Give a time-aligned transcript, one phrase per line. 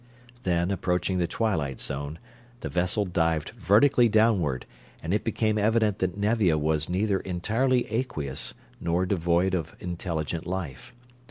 [0.41, 2.17] Then, approaching the twilight zone,
[2.61, 4.65] the vessel dived vertically downward,
[5.03, 10.95] and it became evident that Nevia was neither entirely aqueous nor devoid of intelligent life.